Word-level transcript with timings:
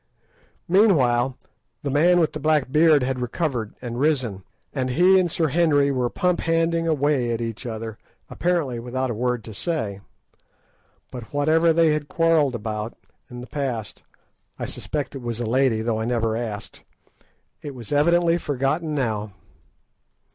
Meanwhile 0.67 1.37
the 1.83 1.91
man 1.91 2.19
with 2.19 2.33
the 2.33 2.39
black 2.39 2.71
beard 2.71 3.03
had 3.03 3.19
recovered 3.19 3.75
and 3.83 3.99
risen, 3.99 4.43
and 4.73 4.89
he 4.89 5.19
and 5.19 5.31
Sir 5.31 5.49
Henry 5.49 5.91
were 5.91 6.09
pump 6.09 6.39
handling 6.41 6.87
away 6.87 7.29
at 7.31 7.39
each 7.39 7.67
other, 7.67 7.99
apparently 8.27 8.79
without 8.79 9.11
a 9.11 9.13
word 9.13 9.43
to 9.43 9.53
say. 9.53 10.01
But 11.11 11.31
whatever 11.31 11.71
they 11.71 11.89
had 11.89 12.07
quarrelled 12.07 12.55
about 12.55 12.97
in 13.29 13.41
the 13.41 13.45
past—I 13.53 14.65
suspect 14.65 15.13
it 15.13 15.21
was 15.21 15.39
a 15.39 15.45
lady, 15.45 15.83
though 15.83 15.99
I 15.99 16.05
never 16.05 16.35
asked—it 16.35 17.75
was 17.75 17.91
evidently 17.91 18.39
forgotten 18.39 18.95
now. 18.95 19.33